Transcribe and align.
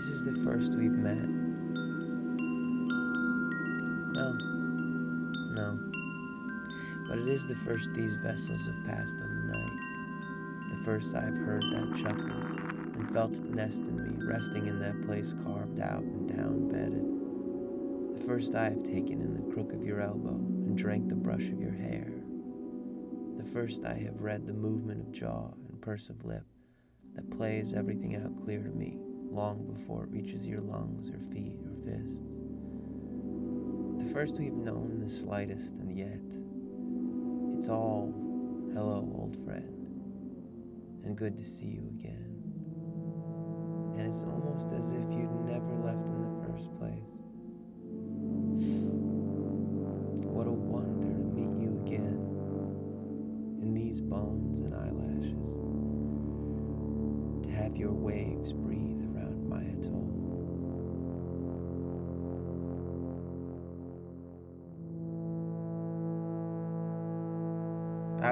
This 0.00 0.08
is 0.08 0.24
the 0.24 0.32
first 0.44 0.76
we've 0.76 0.90
met. 0.90 1.28
No. 4.14 4.32
No. 5.52 5.78
But 7.06 7.18
it 7.18 7.28
is 7.28 7.46
the 7.46 7.54
first 7.54 7.92
these 7.92 8.14
vessels 8.14 8.64
have 8.64 8.86
passed 8.86 9.12
in 9.12 9.28
the 9.28 9.52
night. 9.52 9.78
The 10.70 10.84
first 10.86 11.14
I've 11.14 11.36
heard 11.36 11.62
that 11.64 11.98
chuckle 12.02 12.30
and 12.30 13.12
felt 13.12 13.34
it 13.34 13.44
nest 13.54 13.80
in 13.80 13.94
me, 13.94 14.24
resting 14.24 14.68
in 14.68 14.80
that 14.80 15.02
place 15.02 15.34
carved 15.44 15.80
out 15.80 16.00
and 16.00 16.34
down 16.34 16.70
bedded. 16.70 17.04
The 18.18 18.26
first 18.26 18.54
I 18.54 18.70
have 18.70 18.82
taken 18.82 19.20
in 19.20 19.34
the 19.34 19.52
crook 19.52 19.74
of 19.74 19.84
your 19.84 20.00
elbow 20.00 20.30
and 20.30 20.78
drank 20.78 21.10
the 21.10 21.14
brush 21.14 21.48
of 21.48 21.60
your 21.60 21.74
hair. 21.74 22.10
The 23.36 23.44
first 23.44 23.84
I 23.84 23.98
have 23.98 24.22
read 24.22 24.46
the 24.46 24.54
movement 24.54 25.02
of 25.02 25.12
jaw 25.12 25.50
and 25.68 25.82
purse 25.82 26.08
of 26.08 26.24
lip 26.24 26.46
that 27.16 27.30
plays 27.36 27.74
everything 27.74 28.16
out 28.16 28.42
clear 28.42 28.62
to 28.62 28.70
me 28.70 28.98
long 29.30 29.64
before 29.72 30.04
it 30.04 30.10
reaches 30.10 30.46
your 30.46 30.60
lungs 30.60 31.08
or 31.08 31.18
feet 31.32 31.58
or 31.64 31.72
fists. 31.84 32.20
The 33.98 34.06
first 34.12 34.38
we've 34.38 34.52
known 34.52 34.90
in 34.90 35.00
the 35.00 35.08
slightest, 35.08 35.74
and 35.74 35.96
yet 35.96 36.20
it's 37.56 37.68
all 37.68 38.12
hello, 38.74 39.08
old 39.14 39.36
friend, 39.44 39.86
and 41.04 41.16
good 41.16 41.36
to 41.38 41.44
see 41.44 41.66
you 41.66 41.86
again. 41.98 42.26
And 43.96 44.06
it's 44.08 44.22
almost 44.22 44.72
as 44.72 44.88
if 44.88 45.12
you'd 45.12 45.44
never 45.46 45.74
left 45.84 46.08
in 46.08 46.22
the 46.22 46.30
first 46.48 46.72
place. 46.78 47.12
What 50.26 50.46
a 50.46 50.50
wonder 50.50 51.12
to 51.12 51.24
meet 51.34 51.52
you 51.60 51.82
again 51.84 52.18
in 53.62 53.74
these 53.74 54.00
bones 54.00 54.58
and 54.60 54.74
eyelashes, 54.74 55.52
to 57.44 57.50
have 57.62 57.76
your 57.76 57.92
waves 57.92 58.52
breathe 58.52 58.89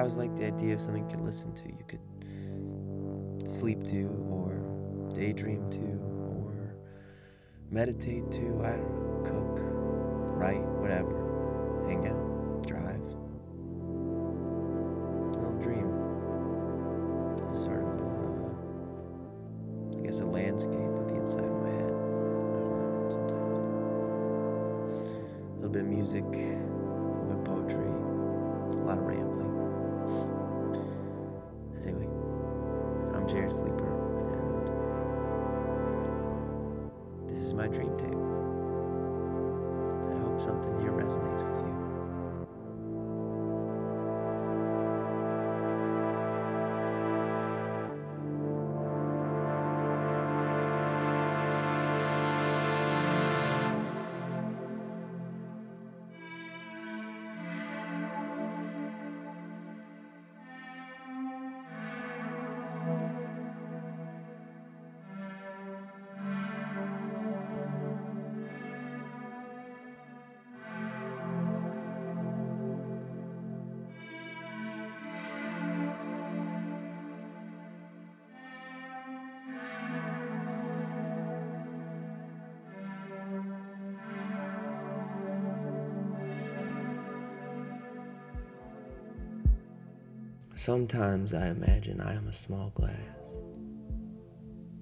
always 0.09 0.17
like 0.17 0.35
the 0.37 0.45
idea 0.45 0.73
of 0.73 0.81
something 0.81 1.03
you 1.03 1.17
could 1.17 1.25
listen 1.25 1.53
to, 1.53 1.65
you 1.65 1.85
could 1.87 3.51
sleep 3.51 3.83
to, 3.83 4.07
or 4.31 4.53
daydream 5.13 5.69
to, 5.69 5.77
or 6.33 6.75
meditate 7.69 8.31
to, 8.31 8.39
I 8.63 8.71
don't 8.71 8.89
know, 8.89 9.21
cook, 9.23 9.59
write, 10.35 10.65
whatever, 10.81 11.85
hang 11.87 12.07
out, 12.07 12.67
drive. 12.67 12.98
I'm 33.29 33.49
Sleeper, 33.51 33.91
and 37.19 37.29
this 37.29 37.45
is 37.45 37.53
my 37.53 37.67
dream 37.67 37.95
tape. 37.95 38.07
I 40.09 40.17
hope 40.23 40.41
something 40.41 40.81
here 40.81 40.91
resonates 40.91 41.43
with 41.47 41.63
you. 41.63 41.78
Sometimes 90.59 91.33
I 91.33 91.47
imagine 91.47 92.01
I 92.01 92.15
am 92.15 92.27
a 92.27 92.33
small 92.33 92.71
glass, 92.71 92.97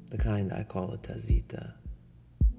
the 0.10 0.18
kind 0.18 0.52
I 0.52 0.64
call 0.64 0.92
a 0.92 0.98
tazita, 0.98 1.72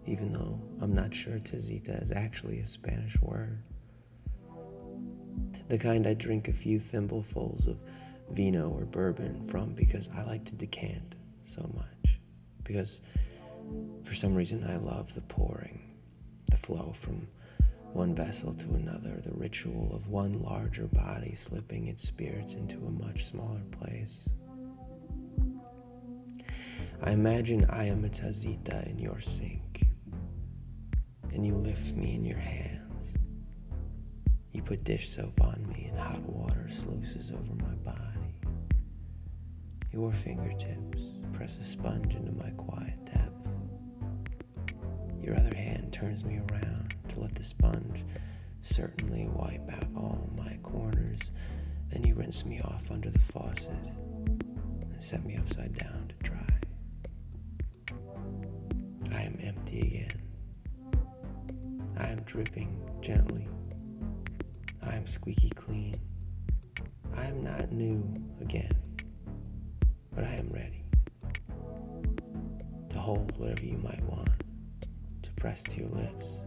even 0.07 0.33
though 0.33 0.61
I'm 0.81 0.95
not 0.95 1.13
sure 1.13 1.41
tazita 1.41 2.01
is 2.01 2.13
actually 2.13 2.61
a 2.61 2.67
Spanish 2.69 3.21
word. 3.21 3.61
The 5.69 5.79
kind 5.79 6.07
I 6.07 6.15
drink 6.15 6.47
a 6.47 6.53
few 6.53 6.79
thimblefuls 6.79 7.67
of 7.67 7.81
vino 8.31 8.69
or 8.71 8.85
bourbon 8.85 9.49
from 9.49 9.75
because 9.75 10.09
I 10.15 10.23
like 10.23 10.45
to 10.45 10.55
decant 10.55 11.17
so 11.43 11.69
much. 11.75 12.21
Because 12.63 13.01
for 14.05 14.15
some 14.15 14.37
reason 14.37 14.63
I 14.63 14.77
love 14.77 15.13
the 15.17 15.23
pouring, 15.23 15.97
the 16.53 16.57
flow 16.57 16.93
from 16.93 17.27
one 17.99 18.15
vessel 18.15 18.55
to 18.55 18.75
another, 18.75 19.21
the 19.25 19.35
ritual 19.35 19.91
of 19.93 20.07
one 20.07 20.41
larger 20.41 20.87
body 20.87 21.35
slipping 21.35 21.89
its 21.89 22.05
spirits 22.05 22.55
into 22.55 22.77
a 22.77 23.05
much 23.05 23.25
smaller 23.25 23.65
place. 23.73 24.29
I 27.03 27.11
imagine 27.11 27.67
I 27.69 27.87
am 27.87 28.05
a 28.05 28.09
tazita 28.09 28.89
in 28.89 29.01
your 29.01 29.21
sink, 29.21 29.83
and 31.33 31.45
you 31.45 31.57
lift 31.57 31.97
me 31.97 32.15
in 32.15 32.25
your 32.25 32.39
hands. 32.39 33.15
You 34.53 34.63
put 34.63 34.85
dish 34.85 35.09
soap 35.11 35.41
on 35.41 35.67
me, 35.69 35.89
and 35.91 35.99
hot 35.99 36.23
water 36.23 36.69
sluices 36.71 37.33
over 37.33 37.55
my 37.57 37.75
body. 37.83 37.99
Your 39.93 40.13
fingertips 40.13 41.01
press 41.33 41.59
a 41.59 41.65
sponge 41.65 42.15
into 42.15 42.31
my 42.31 42.51
quiet 42.51 43.05
depths. 43.07 43.38
Your 45.29 45.37
other 45.37 45.55
hand 45.55 45.93
turns 45.93 46.25
me 46.25 46.39
around 46.39 46.95
to 47.11 47.21
let 47.21 47.35
the 47.35 47.45
sponge 47.45 48.03
certainly 48.63 49.29
wipe 49.29 49.71
out 49.71 49.87
all 49.95 50.31
my 50.35 50.57
corners. 50.63 51.33
Then 51.91 52.03
you 52.03 52.15
rinse 52.15 52.47
me 52.47 52.63
off 52.63 52.91
under 52.91 53.11
the 53.11 53.19
faucet 53.19 53.69
and 53.69 55.05
set 55.05 55.27
me 55.27 55.37
upside 55.37 55.77
down 55.77 56.09
to 56.09 56.31
dry. 56.31 56.61
I 59.13 59.21
am 59.21 59.39
empty 59.43 59.81
again. 59.81 60.23
I 61.99 62.07
am 62.09 62.23
dripping 62.23 62.81
gently. 63.03 63.47
I 64.83 64.95
am 64.95 65.07
squeaky 65.07 65.51
clean. 65.51 65.97
I 67.15 67.27
am 67.27 67.45
not 67.45 67.71
new 67.71 68.03
again, 68.41 68.73
but 70.15 70.25
I 70.25 70.37
am 70.37 70.49
ready 70.49 70.85
to 72.89 72.99
hold 72.99 73.37
whatever 73.37 73.67
you 73.67 73.77
might 73.77 74.03
want, 74.05 74.31
press 75.39 75.63
to 75.63 75.81
your 75.81 75.89
lips, 75.91 76.43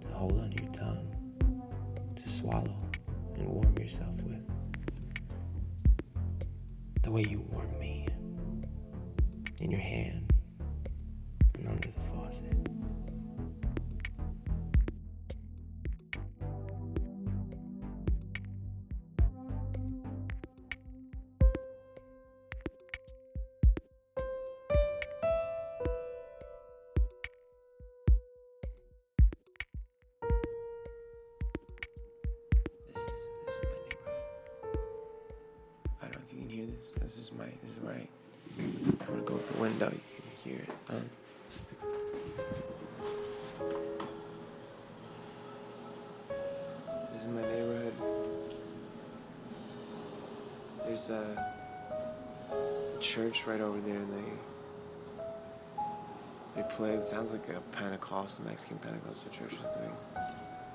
to 0.00 0.08
hold 0.08 0.32
on 0.40 0.50
your 0.52 0.70
tongue, 0.72 1.14
to 2.16 2.28
swallow 2.28 2.76
and 3.34 3.46
warm 3.46 3.76
yourself 3.76 4.14
with. 4.22 4.40
The 7.02 7.10
way 7.10 7.26
you 7.28 7.40
warm 7.50 7.78
me 7.78 8.06
in 9.60 9.70
your 9.70 9.80
hand 9.80 10.32
and 11.58 11.68
under 11.68 11.88
the 11.88 12.00
faucet. 12.00 12.56
this. 36.68 37.02
This 37.02 37.18
is 37.18 37.32
my, 37.32 37.44
this 37.44 37.70
is 37.70 37.78
right. 37.82 38.08
I'm 38.58 38.98
gonna 39.06 39.22
go 39.22 39.34
out 39.34 39.52
the 39.52 39.58
window. 39.60 39.90
You 39.90 40.00
can 40.16 40.52
hear 40.52 40.60
it. 40.60 40.70
Um, 40.90 41.10
this 47.12 47.22
is 47.22 47.28
my 47.28 47.42
neighborhood. 47.42 47.94
There's 50.86 51.10
a 51.10 51.54
church 53.00 53.46
right 53.46 53.60
over 53.60 53.78
there, 53.80 53.96
and 53.96 54.12
they 54.12 54.32
they 56.56 56.62
play. 56.70 56.94
It 56.94 57.04
sounds 57.04 57.30
like 57.32 57.48
a 57.48 57.60
Pentecostal 57.76 58.44
Mexican 58.44 58.78
Pentecostal 58.78 59.30
church 59.30 59.52
or 59.52 59.62
something. 59.62 59.92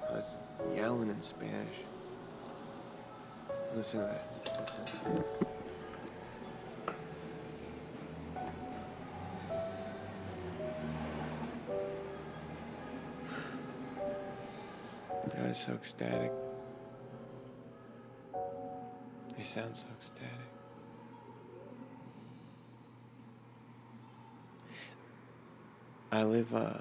I 0.09 0.13
was 0.13 0.37
yelling 0.75 1.09
in 1.09 1.21
Spanish. 1.21 1.75
Listen 3.75 3.99
to 4.01 4.05
that. 4.05 4.59
Listen. 4.59 5.43
so 15.63 15.71
ecstatic. 15.71 16.31
They 19.37 19.43
sound 19.43 19.77
so 19.77 19.87
ecstatic. 19.95 20.29
I 26.11 26.23
live 26.23 26.53
uh, 26.53 26.79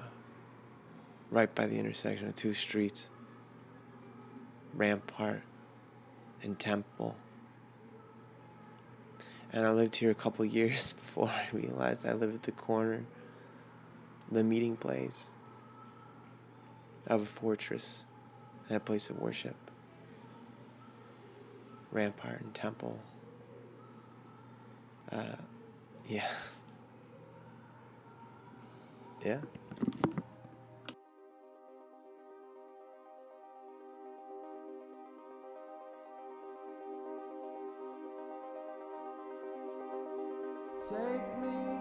right 1.31 1.53
by 1.55 1.65
the 1.65 1.79
intersection 1.79 2.27
of 2.27 2.35
two 2.35 2.53
streets 2.53 3.07
Rampart 4.73 5.43
and 6.41 6.59
Temple. 6.59 7.15
And 9.53 9.65
I 9.65 9.71
lived 9.71 9.95
here 9.95 10.11
a 10.11 10.15
couple 10.15 10.43
years 10.59 10.91
before 10.91 11.29
I 11.29 11.47
realized 11.53 12.05
I 12.05 12.11
lived 12.11 12.35
at 12.35 12.43
the 12.43 12.51
corner, 12.51 13.05
the 14.29 14.43
meeting 14.43 14.75
place 14.75 15.31
of 17.07 17.21
a 17.21 17.25
fortress 17.25 18.03
that 18.73 18.85
place 18.85 19.09
of 19.09 19.19
worship, 19.19 19.55
rampart 21.91 22.41
and 22.41 22.53
temple. 22.53 22.99
Uh, 25.11 25.35
yeah. 26.07 26.29
Yeah. 29.25 29.37
Take 40.89 41.39
me 41.41 41.72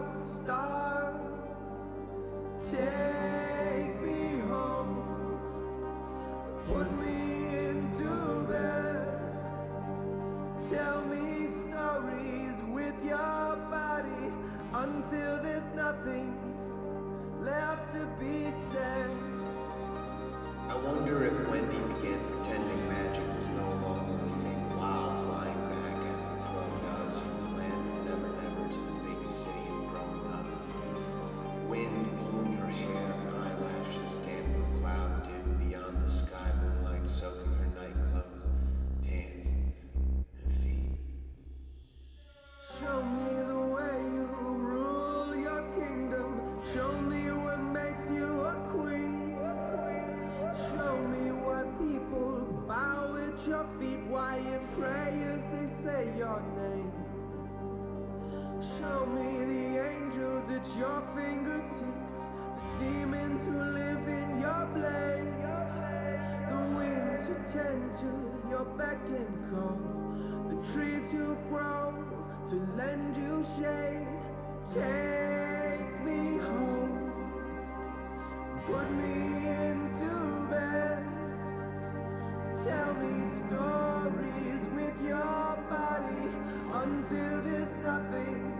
across 0.00 0.14
the 0.14 0.44
stars. 0.44 1.14
Tear 2.70 3.19
your 60.80 61.02
fingertips, 61.14 62.16
the 62.78 62.84
demons 62.84 63.44
who 63.44 63.52
live 63.52 64.08
in 64.08 64.40
your 64.40 64.64
blades, 64.72 65.72
the 66.48 66.60
winds 66.74 67.26
who 67.26 67.34
tend 67.52 67.92
to 68.00 68.48
your 68.48 68.64
beck 68.78 68.98
and 69.04 69.50
call, 69.50 69.78
the 70.48 70.56
trees 70.72 71.12
who 71.12 71.36
grow 71.50 71.92
to 72.48 72.54
lend 72.78 73.14
you 73.14 73.44
shade. 73.58 74.08
Take 74.72 76.00
me 76.02 76.38
home, 76.38 77.12
put 78.64 78.90
me 78.92 79.48
into 79.68 80.46
bed, 80.48 81.04
tell 82.64 82.94
me 82.94 83.28
stories 83.44 84.62
with 84.72 84.96
your 85.06 85.58
body 85.68 86.24
until 86.72 87.42
there's 87.42 87.74
nothing. 87.84 88.59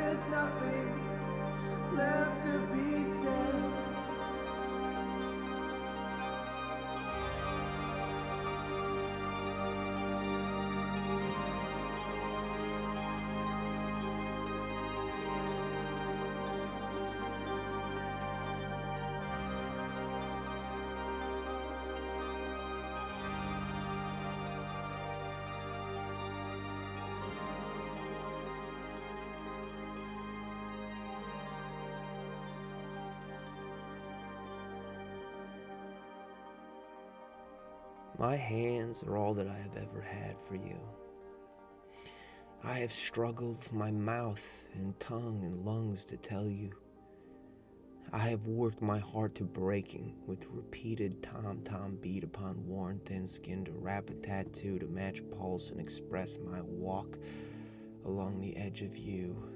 My 38.21 38.35
hands 38.35 39.01
are 39.01 39.17
all 39.17 39.33
that 39.33 39.47
I 39.47 39.57
have 39.57 39.75
ever 39.77 39.99
had 39.99 40.35
for 40.47 40.53
you. 40.53 40.77
I 42.63 42.75
have 42.75 42.91
struggled 42.91 43.57
my 43.73 43.89
mouth 43.89 44.63
and 44.75 44.99
tongue 44.99 45.43
and 45.43 45.65
lungs 45.65 46.05
to 46.05 46.17
tell 46.17 46.47
you. 46.47 46.69
I 48.13 48.19
have 48.19 48.45
worked 48.45 48.79
my 48.79 48.99
heart 48.99 49.33
to 49.35 49.43
breaking 49.43 50.13
with 50.27 50.45
repeated 50.51 51.23
tom 51.23 51.61
tom 51.65 51.97
beat 51.99 52.23
upon 52.23 52.63
worn 52.67 53.01
thin 53.05 53.25
skin 53.25 53.65
to 53.65 53.71
rap 53.71 54.11
a 54.11 54.13
tattoo 54.13 54.77
to 54.77 54.85
match 54.85 55.23
pulse 55.35 55.71
and 55.71 55.79
express 55.79 56.37
my 56.45 56.61
walk 56.61 57.17
along 58.05 58.39
the 58.39 58.55
edge 58.55 58.83
of 58.83 58.95
you. 58.95 59.50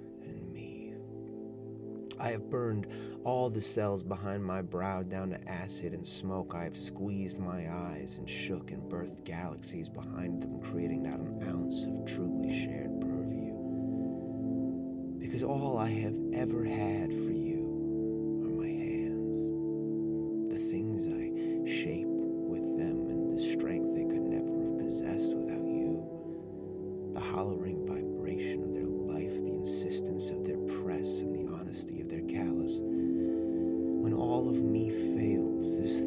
I 2.19 2.29
have 2.29 2.49
burned 2.49 2.87
all 3.23 3.49
the 3.49 3.61
cells 3.61 4.03
behind 4.03 4.43
my 4.43 4.61
brow 4.61 5.03
down 5.03 5.29
to 5.31 5.47
acid 5.49 5.93
and 5.93 6.05
smoke. 6.05 6.53
I 6.55 6.63
have 6.63 6.77
squeezed 6.77 7.39
my 7.39 7.71
eyes 7.71 8.17
and 8.17 8.29
shook 8.29 8.71
and 8.71 8.83
birthed 8.83 9.23
galaxies 9.23 9.89
behind 9.89 10.41
them, 10.41 10.59
creating 10.61 11.03
not 11.03 11.19
an 11.19 11.43
ounce 11.47 11.83
of 11.83 12.05
truly 12.05 12.53
shared 12.63 12.99
purview. 13.01 13.53
Because 15.19 15.43
all 15.43 15.77
I 15.77 15.89
have 15.89 16.15
ever 16.33 16.63
had 16.63 17.09
for 17.11 17.31
you 17.31 17.44
all 34.45 34.51
of 34.51 34.61
me 34.61 34.91
fails, 34.91 35.75
this 35.79 36.04